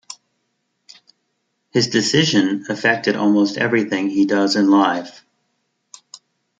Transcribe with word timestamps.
His 1.73 1.89
decision 1.89 2.65
affected 2.69 3.15
almost 3.15 3.59
everything 3.59 4.09
he 4.09 4.25
does 4.25 4.55
in 4.55 4.67
life. 4.67 5.23